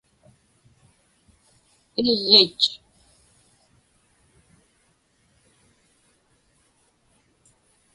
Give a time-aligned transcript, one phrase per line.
[2.07, 2.65] iġġich